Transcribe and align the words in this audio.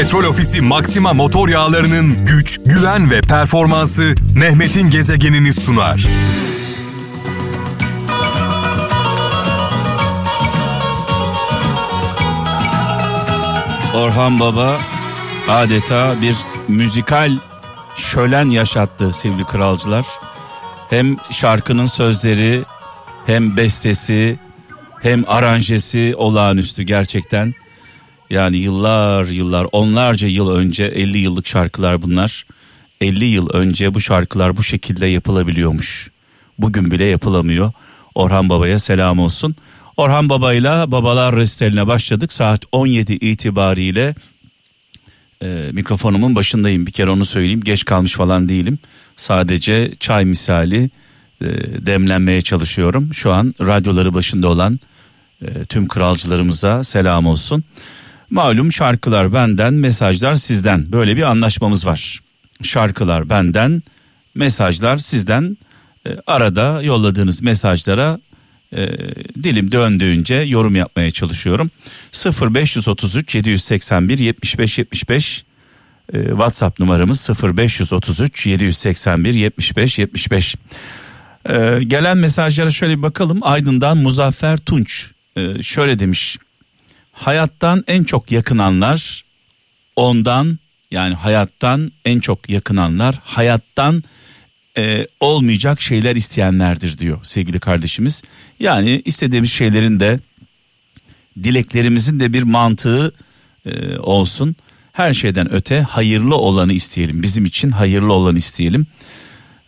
Petrol 0.00 0.24
Ofisi 0.24 0.60
Maxima 0.60 1.12
motor 1.12 1.48
yağlarının 1.48 2.26
güç, 2.26 2.60
güven 2.64 3.10
ve 3.10 3.20
performansı 3.20 4.14
Mehmet'in 4.34 4.90
gezegenini 4.90 5.52
sunar. 5.52 6.06
Orhan 13.94 14.40
Baba 14.40 14.78
adeta 15.48 16.16
bir 16.22 16.36
müzikal 16.68 17.38
şölen 17.96 18.50
yaşattı 18.50 19.12
sevgili 19.12 19.44
kralcılar. 19.44 20.06
Hem 20.90 21.16
şarkının 21.30 21.86
sözleri 21.86 22.62
hem 23.26 23.56
bestesi 23.56 24.38
hem 25.02 25.24
aranjesi 25.28 26.14
olağanüstü 26.16 26.82
gerçekten. 26.82 27.54
Yani 28.30 28.56
yıllar 28.56 29.26
yıllar 29.26 29.66
onlarca 29.72 30.28
yıl 30.28 30.50
önce 30.50 30.84
50 30.84 31.18
yıllık 31.18 31.46
şarkılar 31.46 32.02
bunlar. 32.02 32.44
50 33.00 33.24
yıl 33.24 33.50
önce 33.50 33.94
bu 33.94 34.00
şarkılar 34.00 34.56
bu 34.56 34.62
şekilde 34.62 35.06
yapılabiliyormuş. 35.06 36.10
Bugün 36.58 36.90
bile 36.90 37.04
yapılamıyor. 37.04 37.72
Orhan 38.14 38.48
Baba'ya 38.48 38.78
selam 38.78 39.18
olsun. 39.18 39.56
Orhan 39.96 40.28
Baba'yla 40.28 40.92
Babalar 40.92 41.36
Resteli'ne 41.36 41.86
başladık. 41.86 42.32
Saat 42.32 42.64
17 42.72 43.12
itibariyle 43.12 44.14
e, 45.42 45.70
mikrofonumun 45.72 46.34
başındayım. 46.34 46.86
Bir 46.86 46.92
kere 46.92 47.10
onu 47.10 47.24
söyleyeyim. 47.24 47.60
Geç 47.60 47.84
kalmış 47.84 48.14
falan 48.14 48.48
değilim. 48.48 48.78
Sadece 49.16 49.92
çay 50.00 50.24
misali 50.24 50.90
e, 51.40 51.46
demlenmeye 51.86 52.42
çalışıyorum. 52.42 53.14
Şu 53.14 53.32
an 53.32 53.54
radyoları 53.60 54.14
başında 54.14 54.48
olan 54.48 54.80
e, 55.42 55.64
tüm 55.64 55.88
kralcılarımıza 55.88 56.84
selam 56.84 57.26
olsun. 57.26 57.64
Malum 58.30 58.72
şarkılar 58.72 59.32
benden, 59.32 59.74
mesajlar 59.74 60.34
sizden. 60.36 60.92
Böyle 60.92 61.16
bir 61.16 61.22
anlaşmamız 61.22 61.86
var. 61.86 62.20
Şarkılar 62.62 63.28
benden, 63.28 63.82
mesajlar 64.34 64.98
sizden. 64.98 65.56
E, 66.06 66.10
arada 66.26 66.82
yolladığınız 66.82 67.42
mesajlara 67.42 68.18
e, 68.72 68.88
dilim 69.42 69.72
döndüğünce 69.72 70.34
yorum 70.34 70.76
yapmaya 70.76 71.10
çalışıyorum. 71.10 71.70
0533 72.12 73.34
781 73.34 74.18
75 74.18 74.78
75 74.78 75.44
e, 76.12 76.24
WhatsApp 76.24 76.80
numaramız 76.80 77.30
0533 77.42 78.46
781 78.46 79.34
75 79.34 79.98
75. 79.98 80.56
E, 81.48 81.78
gelen 81.86 82.18
mesajlara 82.18 82.70
şöyle 82.70 82.98
bir 82.98 83.02
bakalım. 83.02 83.38
Aydın'dan 83.42 83.96
Muzaffer 83.96 84.56
Tunç 84.56 85.10
e, 85.36 85.62
şöyle 85.62 85.98
demiş. 85.98 86.38
Hayattan 87.20 87.84
en 87.86 88.04
çok 88.04 88.32
yakınanlar 88.32 89.24
ondan 89.96 90.58
yani 90.90 91.14
hayattan 91.14 91.92
en 92.04 92.20
çok 92.20 92.50
yakınanlar 92.50 93.20
hayattan 93.24 94.02
e, 94.76 95.06
olmayacak 95.20 95.80
şeyler 95.80 96.16
isteyenlerdir 96.16 96.98
diyor 96.98 97.18
sevgili 97.22 97.60
kardeşimiz. 97.60 98.22
Yani 98.60 99.02
istediğimiz 99.04 99.52
şeylerin 99.52 100.00
de 100.00 100.20
dileklerimizin 101.42 102.20
de 102.20 102.32
bir 102.32 102.42
mantığı 102.42 103.12
e, 103.66 103.98
olsun. 103.98 104.56
Her 104.92 105.12
şeyden 105.12 105.52
öte 105.52 105.80
hayırlı 105.80 106.36
olanı 106.36 106.72
isteyelim. 106.72 107.22
Bizim 107.22 107.44
için 107.44 107.68
hayırlı 107.68 108.12
olanı 108.12 108.38
isteyelim. 108.38 108.86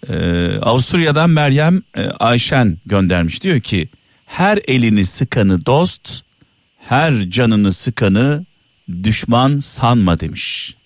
Ee, 0.09 0.15
Avusturya'dan 0.63 1.31
Meryem 1.31 1.83
e, 1.97 2.03
Ayşen 2.03 2.79
göndermiş 2.87 3.43
diyor 3.43 3.61
ki 3.61 3.89
her 4.27 4.59
elini 4.69 5.07
sıkanı 5.07 5.67
dost, 5.67 6.23
her 6.89 7.31
canını 7.31 7.73
sıkanı 7.73 8.45
düşman 9.03 9.59
sanma 9.59 10.21
demiş. 10.21 10.77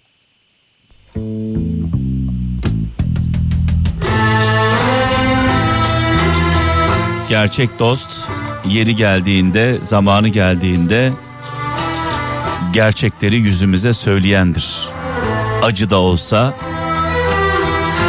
Gerçek 7.28 7.78
dost 7.78 8.30
yeri 8.66 8.94
geldiğinde, 8.94 9.78
zamanı 9.80 10.28
geldiğinde 10.28 11.12
gerçekleri 12.72 13.36
yüzümüze 13.36 13.92
söyleyendir. 13.92 14.88
Acı 15.62 15.90
da 15.90 15.96
olsa 15.96 16.54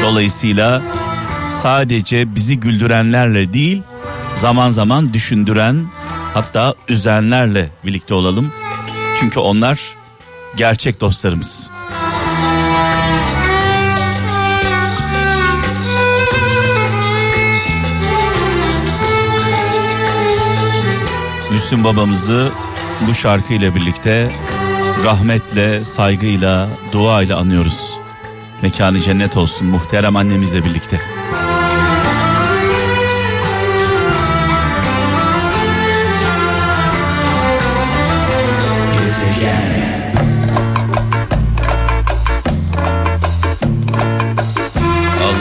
dolayısıyla 0.04 0.82
sadece 1.50 2.36
bizi 2.36 2.60
güldürenlerle 2.60 3.54
değil, 3.54 3.82
zaman 4.36 4.70
zaman 4.70 5.14
düşündüren 5.14 5.88
hatta 6.38 6.74
üzenlerle 6.90 7.70
birlikte 7.86 8.14
olalım. 8.14 8.52
Çünkü 9.20 9.40
onlar 9.40 9.96
gerçek 10.56 11.02
dostlarımız. 11.02 11.70
Müslüm 21.52 21.84
babamızı 21.84 22.52
bu 23.08 23.14
şarkıyla 23.14 23.76
birlikte 23.76 24.32
rahmetle, 25.04 25.84
saygıyla, 25.84 26.70
duayla 26.92 27.38
anıyoruz. 27.38 28.00
Mekanı 28.62 29.00
cennet 29.00 29.38
olsun 29.38 29.68
muhterem 29.68 30.16
annemizle 30.16 30.66
birlikte. 30.66 31.02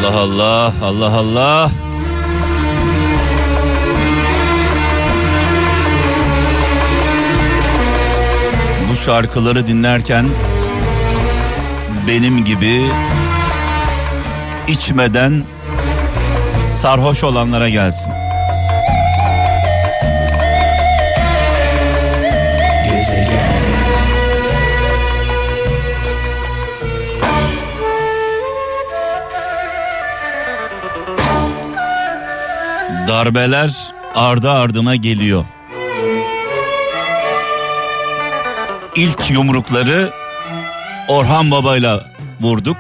Allah 0.07 0.21
Allah, 0.21 0.73
Allah 0.83 1.13
Allah. 1.17 1.71
Bu 8.91 8.97
şarkıları 8.97 9.67
dinlerken 9.67 10.27
benim 12.09 12.45
gibi 12.45 12.83
içmeden 14.69 15.45
sarhoş 16.61 17.25
olanlara 17.25 17.69
gelsin. 17.69 18.13
Darbeler 33.09 33.95
ardı 34.15 34.51
ardına 34.51 34.97
geliyor. 34.97 35.45
İlk 38.97 39.31
yumrukları 39.31 40.11
Orhan 41.09 41.51
Baba'yla 41.51 42.11
vurduk. 42.41 42.79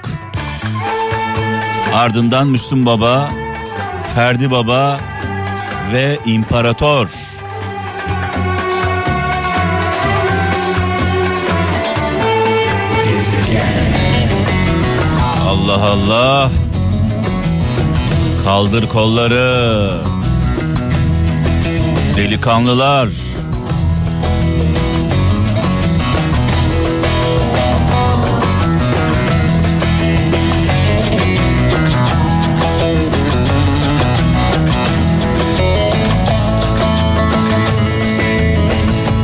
Ardından 1.94 2.48
Müslüm 2.48 2.86
Baba, 2.86 3.30
Ferdi 4.14 4.50
Baba 4.50 5.00
ve 5.92 6.18
İmparator. 6.26 7.08
Allah 15.48 15.84
Allah. 15.84 16.50
Kaldır 18.44 18.88
kolları. 18.88 20.15
Delikanlılar. 22.16 23.08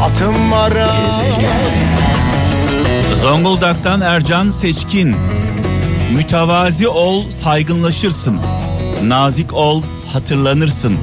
Atım 0.02 0.52
var 0.52 0.72
Zonguldak'tan 3.14 4.00
Ercan 4.00 4.50
Seçkin. 4.50 5.16
Mütevazi 6.14 6.88
ol, 6.88 7.30
saygınlaşırsın. 7.30 8.40
Nazik 9.02 9.54
ol, 9.54 9.82
hatırlanırsın. 10.12 10.98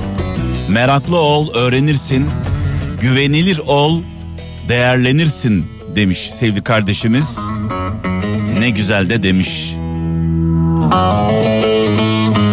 Meraklı 0.69 1.18
ol, 1.18 1.54
öğrenirsin. 1.54 2.30
Güvenilir 3.01 3.60
ol, 3.68 4.01
değerlenirsin 4.69 5.66
demiş 5.95 6.18
sevgili 6.18 6.63
kardeşimiz. 6.63 7.39
Ne 8.60 8.69
güzel 8.69 9.10
de 9.10 9.24
demiş. 9.24 9.75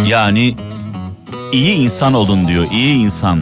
Yani 0.09 0.55
iyi 1.53 1.75
insan 1.75 2.15
olun 2.15 2.49
diyor, 2.49 2.67
iyi 2.73 2.95
insan. 2.95 3.41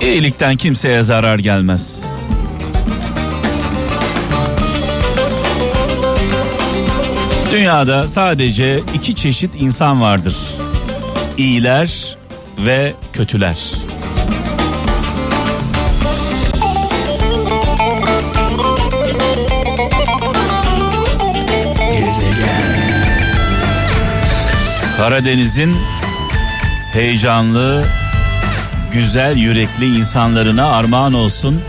İyilikten 0.00 0.56
kimseye 0.56 1.02
zarar 1.02 1.38
gelmez. 1.38 2.15
Dünyada 7.52 8.06
sadece 8.06 8.80
iki 8.94 9.14
çeşit 9.14 9.54
insan 9.60 10.00
vardır. 10.00 10.36
İyiler 11.38 12.16
ve 12.58 12.94
kötüler. 13.12 13.56
Karadeniz'in 24.96 25.76
heyecanlı, 26.92 27.86
güzel 28.92 29.36
yürekli 29.36 29.98
insanlarına 29.98 30.66
armağan 30.66 31.12
olsun. 31.12 31.62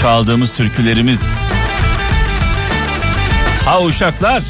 Çaldığımız 0.00 0.56
türkülerimiz. 0.56 1.33
Ha 3.64 3.84
uşaklar. 3.84 4.42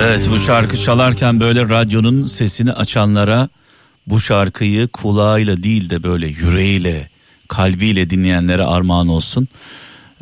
Evet 0.00 0.30
bu 0.30 0.38
şarkı 0.38 0.76
çalarken 0.76 1.40
böyle 1.40 1.68
radyonun 1.68 2.26
sesini 2.26 2.72
açanlara 2.72 3.48
bu 4.06 4.20
şarkıyı 4.20 4.88
kulağıyla 4.88 5.62
değil 5.62 5.90
de 5.90 6.02
böyle 6.02 6.26
yüreğiyle, 6.26 7.08
kalbiyle 7.48 8.10
dinleyenlere 8.10 8.64
armağan 8.64 9.08
olsun. 9.08 9.48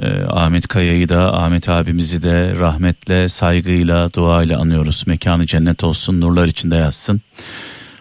Ee, 0.03 0.23
Ahmet 0.29 0.69
Kaya'yı 0.69 1.09
da 1.09 1.43
Ahmet 1.43 1.69
abimizi 1.69 2.23
de 2.23 2.55
rahmetle, 2.59 3.29
saygıyla, 3.29 4.13
duayla 4.13 4.61
anıyoruz. 4.61 5.05
Mekanı 5.07 5.47
cennet 5.47 5.85
olsun, 5.85 6.21
nurlar 6.21 6.47
içinde 6.47 6.77
yatsın. 6.77 7.21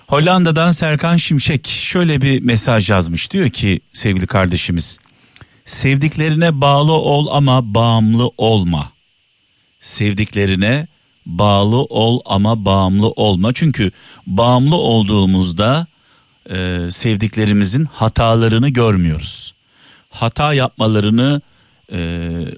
Hollanda'dan 0.07 0.71
Serkan 0.71 1.17
Şimşek 1.17 1.67
şöyle 1.67 2.21
bir 2.21 2.41
mesaj 2.41 2.89
yazmış. 2.89 3.31
Diyor 3.31 3.49
ki 3.49 3.79
sevgili 3.93 4.27
kardeşimiz, 4.27 4.99
sevdiklerine 5.65 6.61
bağlı 6.61 6.91
ol 6.91 7.27
ama 7.31 7.73
bağımlı 7.73 8.31
olma. 8.37 8.91
Sevdiklerine 9.81 10.87
bağlı 11.25 11.83
ol 11.83 12.19
ama 12.25 12.65
bağımlı 12.65 13.09
olma. 13.09 13.53
Çünkü 13.53 13.91
bağımlı 14.27 14.75
olduğumuzda 14.75 15.87
e, 16.49 16.87
sevdiklerimizin 16.91 17.85
hatalarını 17.85 18.69
görmüyoruz. 18.69 19.53
Hata 20.09 20.53
yapmalarını 20.53 21.41
e, 21.91 21.97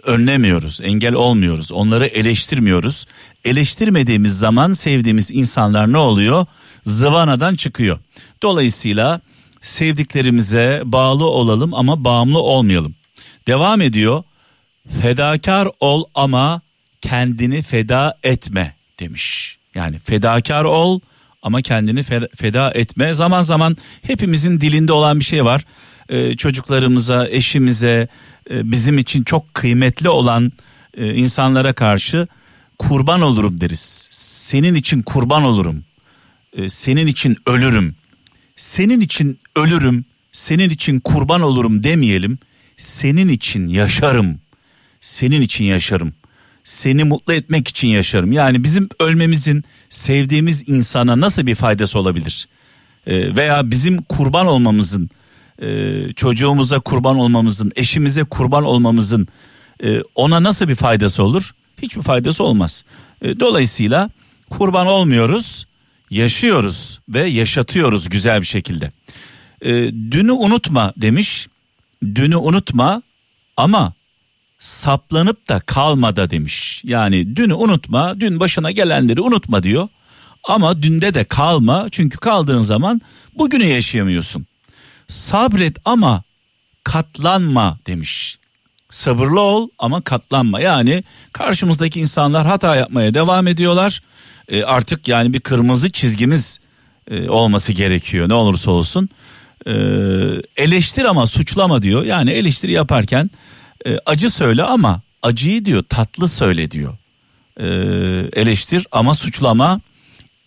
önlemiyoruz, 0.03 0.81
engel 0.83 1.13
olmuyoruz. 1.13 1.71
Onları 1.71 2.05
eleştirmiyoruz. 2.05 3.05
Eleştirmediğimiz 3.45 4.39
zaman 4.39 4.73
sevdiğimiz 4.73 5.31
insanlar 5.31 5.91
ne 5.93 5.97
oluyor? 5.97 6.45
Zıvanadan 6.83 7.55
çıkıyor. 7.55 7.99
Dolayısıyla 8.43 9.21
sevdiklerimize 9.61 10.81
bağlı 10.85 11.25
olalım 11.25 11.73
ama 11.73 12.03
bağımlı 12.03 12.39
olmayalım. 12.39 12.95
Devam 13.47 13.81
ediyor. 13.81 14.23
Fedakar 15.01 15.67
ol 15.79 16.03
ama 16.15 16.61
kendini 17.01 17.61
feda 17.61 18.17
etme 18.23 18.75
demiş. 18.99 19.57
Yani 19.75 19.99
fedakar 19.99 20.63
ol 20.63 20.99
ama 21.41 21.61
kendini 21.61 22.03
feda 22.35 22.71
etme. 22.71 23.13
Zaman 23.13 23.41
zaman 23.41 23.77
hepimizin 24.01 24.61
dilinde 24.61 24.93
olan 24.93 25.19
bir 25.19 25.25
şey 25.25 25.45
var. 25.45 25.65
Ee, 26.09 26.35
çocuklarımıza, 26.35 27.27
eşimize, 27.27 28.07
e, 28.49 28.71
bizim 28.71 28.97
için 28.97 29.23
çok 29.23 29.53
kıymetli 29.53 30.09
olan 30.09 30.51
e, 30.97 31.13
insanlara 31.13 31.73
karşı 31.73 32.27
kurban 32.79 33.21
olurum 33.21 33.61
deriz. 33.61 34.07
Senin 34.11 34.75
için 34.75 35.01
kurban 35.01 35.43
olurum. 35.43 35.83
E, 36.53 36.69
senin 36.69 37.07
için 37.07 37.37
ölürüm. 37.45 37.95
Senin 38.55 38.99
için 38.99 39.39
ölürüm. 39.55 40.05
Senin 40.31 40.69
için 40.69 40.99
kurban 40.99 41.41
olurum 41.41 41.83
demeyelim. 41.83 42.39
Senin 42.77 43.27
için 43.27 43.67
yaşarım. 43.67 44.39
Senin 45.01 45.41
için 45.41 45.65
yaşarım 45.65 46.13
seni 46.67 47.03
mutlu 47.03 47.33
etmek 47.33 47.67
için 47.67 47.87
yaşarım. 47.87 48.31
Yani 48.31 48.63
bizim 48.63 48.89
ölmemizin 48.99 49.63
sevdiğimiz 49.89 50.69
insana 50.69 51.19
nasıl 51.19 51.45
bir 51.45 51.55
faydası 51.55 51.99
olabilir? 51.99 52.47
Veya 53.07 53.71
bizim 53.71 54.01
kurban 54.01 54.47
olmamızın, 54.47 55.09
e, 55.61 56.13
çocuğumuza 56.13 56.79
kurban 56.79 57.17
olmamızın, 57.17 57.71
eşimize 57.75 58.23
kurban 58.23 58.63
olmamızın 58.63 59.27
e, 59.83 60.01
ona 60.15 60.43
nasıl 60.43 60.67
bir 60.67 60.75
faydası 60.75 61.23
olur? 61.23 61.51
Hiçbir 61.81 62.01
faydası 62.01 62.43
olmaz. 62.43 62.83
E, 63.21 63.39
dolayısıyla 63.39 64.09
kurban 64.49 64.87
olmuyoruz, 64.87 65.65
yaşıyoruz 66.09 66.99
ve 67.09 67.27
yaşatıyoruz 67.27 68.09
güzel 68.09 68.41
bir 68.41 68.45
şekilde. 68.45 68.91
E, 69.61 69.71
dünü 70.11 70.31
unutma 70.31 70.93
demiş. 70.97 71.47
Dünü 72.15 72.35
unutma 72.35 73.01
ama 73.57 73.93
saplanıp 74.59 75.49
da 75.49 75.59
kalmada 75.59 76.29
demiş. 76.29 76.81
Yani 76.85 77.35
dünü 77.35 77.53
unutma, 77.53 78.19
dün 78.19 78.39
başına 78.39 78.71
gelenleri 78.71 79.21
unutma 79.21 79.63
diyor. 79.63 79.87
Ama 80.43 80.83
dünde 80.83 81.13
de 81.13 81.23
kalma 81.23 81.87
çünkü 81.91 82.17
kaldığın 82.17 82.61
zaman 82.61 83.01
bugünü 83.37 83.65
yaşayamıyorsun. 83.65 84.45
Sabret 85.07 85.77
ama 85.85 86.23
katlanma 86.83 87.77
demiş. 87.87 88.37
Sabırlı 88.89 89.39
ol 89.41 89.69
ama 89.79 90.01
katlanma. 90.01 90.59
Yani 90.59 91.03
karşımızdaki 91.33 91.99
insanlar 91.99 92.47
hata 92.47 92.75
yapmaya 92.75 93.13
devam 93.13 93.47
ediyorlar. 93.47 94.01
E, 94.49 94.63
artık 94.63 95.07
yani 95.07 95.33
bir 95.33 95.39
kırmızı 95.39 95.91
çizgimiz 95.91 96.59
e, 97.11 97.29
olması 97.29 97.73
gerekiyor 97.73 98.29
ne 98.29 98.33
olursa 98.33 98.71
olsun. 98.71 99.09
E, 99.67 99.71
eleştir 100.57 101.05
ama 101.05 101.27
suçlama 101.27 101.81
diyor. 101.81 102.03
Yani 102.03 102.31
eleştiri 102.31 102.71
yaparken 102.71 103.29
e, 103.85 103.97
acı 104.05 104.31
söyle 104.31 104.63
ama 104.63 105.01
acıyı 105.21 105.65
diyor 105.65 105.83
tatlı 105.89 106.27
söyle 106.27 106.71
diyor. 106.71 106.97
E, 107.59 107.65
eleştir 108.41 108.87
ama 108.91 109.13
suçlama. 109.15 109.81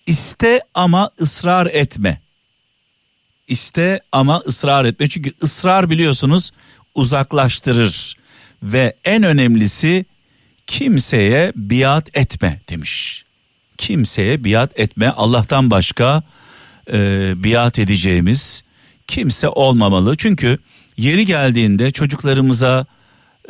iste 0.07 0.61
ama 0.75 1.11
ısrar 1.21 1.67
etme. 1.67 2.21
İste 3.51 4.01
ama 4.13 4.43
ısrar 4.47 4.85
etme. 4.85 5.09
Çünkü 5.09 5.33
ısrar 5.43 5.91
biliyorsunuz 5.91 6.51
uzaklaştırır. 6.95 8.15
Ve 8.63 8.97
en 9.05 9.23
önemlisi 9.23 10.05
kimseye 10.67 11.53
biat 11.57 12.17
etme 12.17 12.61
demiş. 12.69 13.25
Kimseye 13.79 14.45
biat 14.45 14.81
etme. 14.81 15.09
Allah'tan 15.09 15.71
başka 15.71 16.23
e, 16.93 17.33
biat 17.45 17.79
edeceğimiz 17.79 18.65
kimse 19.07 19.49
olmamalı. 19.49 20.17
Çünkü 20.17 20.59
yeri 20.97 21.27
geldiğinde 21.27 21.91
çocuklarımıza 21.91 22.87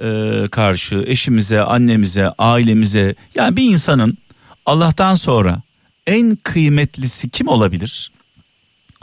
e, 0.02 0.48
karşı 0.50 1.04
eşimize, 1.06 1.60
annemize, 1.60 2.28
ailemize 2.38 3.14
yani 3.34 3.56
bir 3.56 3.70
insanın 3.70 4.18
Allah'tan 4.66 5.14
sonra 5.14 5.62
en 6.06 6.36
kıymetlisi 6.36 7.30
kim 7.30 7.48
olabilir? 7.48 8.10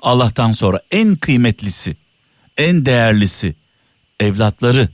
Allah'tan 0.01 0.51
sonra 0.51 0.81
en 0.91 1.15
kıymetlisi, 1.15 1.97
en 2.57 2.85
değerlisi 2.85 3.55
evlatları, 4.19 4.89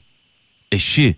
eşi, 0.72 1.16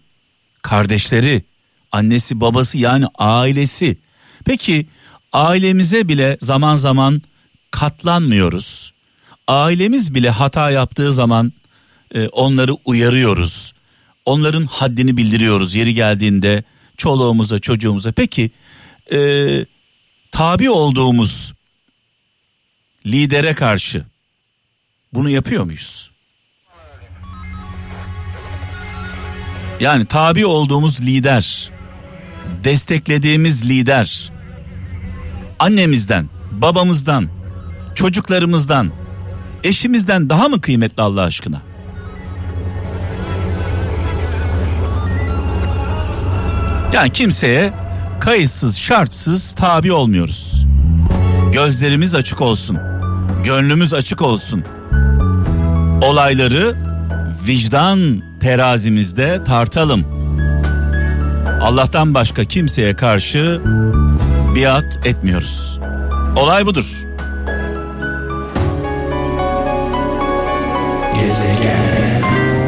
kardeşleri, 0.61 1.45
annesi, 1.91 2.41
babası 2.41 2.77
yani 2.77 3.05
ailesi. 3.17 3.97
Peki 4.45 4.87
ailemize 5.33 6.07
bile 6.07 6.37
zaman 6.41 6.75
zaman 6.75 7.21
katlanmıyoruz. 7.71 8.93
Ailemiz 9.47 10.15
bile 10.15 10.29
hata 10.29 10.71
yaptığı 10.71 11.11
zaman 11.11 11.53
e, 12.15 12.27
onları 12.27 12.73
uyarıyoruz 12.85 13.75
onların 14.25 14.65
haddini 14.65 15.17
bildiriyoruz 15.17 15.75
yeri 15.75 15.93
geldiğinde 15.93 16.63
çoluğumuza 16.97 17.59
çocuğumuza. 17.59 18.11
Peki 18.11 18.51
e, 19.11 19.19
tabi 20.31 20.69
olduğumuz 20.69 21.53
lidere 23.05 23.55
karşı 23.55 24.05
bunu 25.13 25.29
yapıyor 25.29 25.63
muyuz? 25.63 26.11
Yani 29.79 30.05
tabi 30.05 30.45
olduğumuz 30.45 31.01
lider, 31.01 31.69
desteklediğimiz 32.63 33.69
lider, 33.69 34.31
annemizden, 35.59 36.29
babamızdan, 36.51 37.29
çocuklarımızdan, 37.95 38.91
eşimizden 39.63 40.29
daha 40.29 40.49
mı 40.49 40.61
kıymetli 40.61 41.03
Allah 41.03 41.21
aşkına? 41.21 41.61
Yani 46.93 47.11
kimseye 47.11 47.73
kayıtsız 48.19 48.77
şartsız 48.77 49.55
tabi 49.55 49.91
olmuyoruz. 49.91 50.65
Gözlerimiz 51.53 52.15
açık 52.15 52.41
olsun. 52.41 52.94
Gönlümüz 53.45 53.93
açık 53.93 54.21
olsun. 54.21 54.63
Olayları 56.01 56.75
vicdan 57.47 58.23
terazimizde 58.39 59.43
tartalım. 59.43 60.05
Allah'tan 61.61 62.13
başka 62.13 62.43
kimseye 62.43 62.95
karşı 62.95 63.61
biat 64.55 65.07
etmiyoruz. 65.07 65.79
Olay 66.35 66.65
budur. 66.65 67.03
Gezegen. 71.19 72.64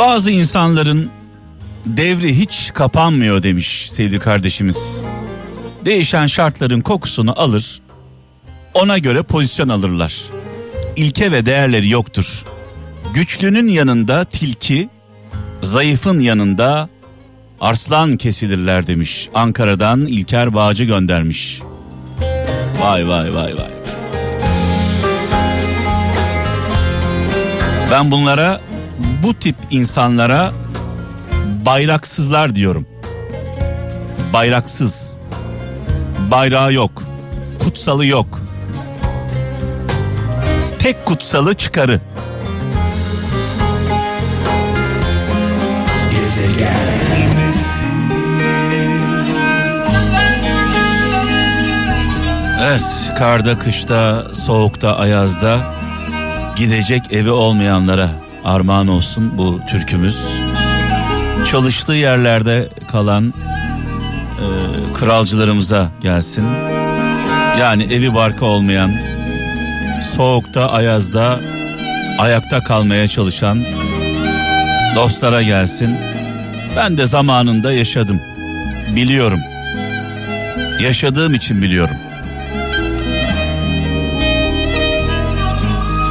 Bazı 0.00 0.30
insanların 0.30 1.10
devri 1.86 2.38
hiç 2.38 2.70
kapanmıyor 2.74 3.42
demiş 3.42 3.90
sevgili 3.90 4.18
kardeşimiz. 4.18 5.02
Değişen 5.84 6.26
şartların 6.26 6.80
kokusunu 6.80 7.40
alır, 7.40 7.80
ona 8.74 8.98
göre 8.98 9.22
pozisyon 9.22 9.68
alırlar. 9.68 10.14
İlke 10.96 11.32
ve 11.32 11.46
değerleri 11.46 11.88
yoktur. 11.88 12.44
Güçlünün 13.14 13.68
yanında 13.68 14.24
tilki, 14.24 14.88
zayıfın 15.62 16.18
yanında 16.18 16.88
arslan 17.60 18.16
kesilirler 18.16 18.86
demiş. 18.86 19.28
Ankara'dan 19.34 20.00
İlker 20.00 20.54
Bağcı 20.54 20.84
göndermiş. 20.84 21.60
Vay 22.80 23.08
vay 23.08 23.34
vay 23.34 23.56
vay. 23.56 23.70
Ben 27.90 28.10
bunlara 28.10 28.60
bu 29.22 29.34
tip 29.34 29.56
insanlara 29.70 30.52
bayraksızlar 31.66 32.54
diyorum. 32.54 32.86
Bayraksız. 34.32 35.16
Bayrağı 36.30 36.72
yok. 36.72 37.02
Kutsalı 37.58 38.06
yok. 38.06 38.40
Tek 40.78 41.04
kutsalı 41.06 41.54
çıkarı. 41.54 42.00
Evet, 52.62 53.12
karda, 53.18 53.58
kışta, 53.58 54.24
soğukta, 54.34 54.96
ayazda 54.96 55.60
gidecek 56.56 57.02
evi 57.12 57.30
olmayanlara 57.30 58.10
armağan 58.44 58.88
olsun 58.88 59.38
bu 59.38 59.60
türkümüz. 59.68 60.26
Çalıştığı 61.50 61.92
yerlerde 61.92 62.68
kalan 62.92 63.34
e, 64.38 64.46
kralcılarımıza 64.94 65.88
gelsin. 66.00 66.44
Yani 67.60 67.82
evi 67.82 68.14
barka 68.14 68.46
olmayan, 68.46 68.92
soğukta, 70.02 70.70
ayazda 70.70 71.40
ayakta 72.18 72.64
kalmaya 72.64 73.08
çalışan 73.08 73.58
dostlara 74.96 75.42
gelsin. 75.42 75.96
Ben 76.76 76.98
de 76.98 77.06
zamanında 77.06 77.72
yaşadım. 77.72 78.20
Biliyorum. 78.96 79.40
Yaşadığım 80.80 81.34
için 81.34 81.62
biliyorum. 81.62 81.96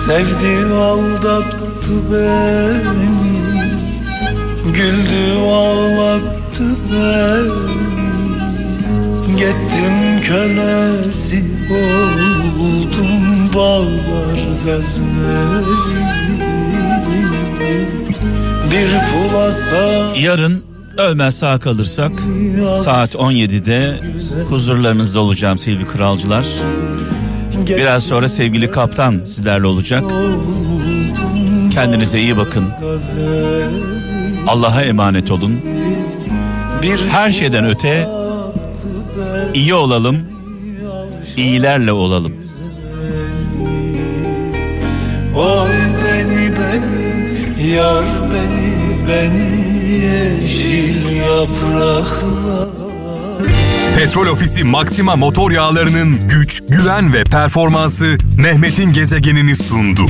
Sevdi 0.05 0.73
aldattı 0.73 1.68
beni 2.11 3.39
Güldü 4.73 5.39
ağlattı 5.45 6.63
beni 6.91 7.79
Gittim 9.37 10.21
kölesi 10.27 11.43
oldum 11.71 13.53
bağlar 13.55 14.39
gazmeli 14.65 15.75
Bir 18.71 18.89
pulasa 19.11 20.13
Yarın 20.19 20.63
ölmez 20.97 21.39
sağ 21.39 21.59
kalırsak 21.59 22.11
saat 22.83 23.15
17'de 23.15 23.99
huzurlarınızda 24.49 25.19
olacağım 25.19 25.57
sevgili 25.57 25.87
kralcılar. 25.87 26.47
Biraz 27.67 28.03
sonra 28.03 28.27
sevgili 28.27 28.71
kaptan 28.71 29.21
sizlerle 29.25 29.67
olacak. 29.67 30.03
Kendinize 31.71 32.19
iyi 32.19 32.37
bakın. 32.37 32.65
Allah'a 34.47 34.81
emanet 34.81 35.31
olun. 35.31 35.61
Her 37.11 37.31
şeyden 37.31 37.65
öte 37.65 38.07
iyi 39.53 39.73
olalım. 39.73 40.17
iyilerle 41.37 41.91
olalım. 41.91 42.33
Oy 45.35 45.69
beni 46.05 46.51
beni 46.51 47.69
yar 47.71 48.05
beni 48.33 48.97
beni 49.07 49.93
yeşil 49.93 51.05
yapraklar 51.15 52.69
Petrol 53.95 54.27
Ofisi 54.27 54.63
Maxima 54.63 55.15
motor 55.15 55.51
yağlarının 55.51 56.19
güç, 56.27 56.61
güven 56.69 57.13
ve 57.13 57.23
performansı 57.23 58.17
Mehmet'in 58.37 58.93
gezegenini 58.93 59.55
sundu. 59.55 60.05